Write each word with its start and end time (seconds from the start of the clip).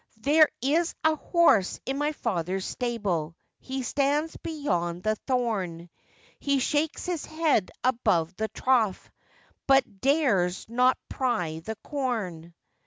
'There 0.17 0.49
is 0.63 0.95
a 1.03 1.15
horse 1.15 1.79
in 1.85 1.95
my 1.95 2.11
father's 2.11 2.65
stable, 2.65 3.35
He 3.59 3.83
stands 3.83 4.35
beyond 4.37 5.03
the 5.03 5.15
thorn; 5.27 5.91
He 6.39 6.57
shakes 6.57 7.05
his 7.05 7.23
head 7.27 7.69
above 7.83 8.35
the 8.35 8.47
trough, 8.47 9.11
But 9.67 10.01
dares 10.01 10.67
not 10.67 10.97
prie 11.07 11.59
the 11.59 11.75
corn. 11.83 12.55